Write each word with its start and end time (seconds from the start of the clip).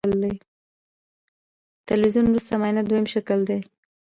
د 0.21 0.23
تلوین 1.87 2.25
وروسته 2.29 2.53
معاینه 2.59 2.81
دویم 2.85 3.05
شکل 3.13 3.39
دی. 3.47 3.59